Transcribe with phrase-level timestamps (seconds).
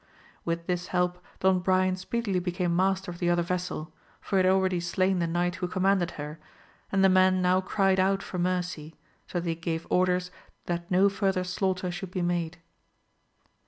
[0.45, 4.51] With this help Don Brian speedily became master of the other vessel, for he had
[4.51, 6.39] already slain the knight who commanded her,
[6.91, 8.95] and the men now cried out for mercy,
[9.27, 10.31] so that he gave orders
[10.65, 12.57] that no further slaughter should be made.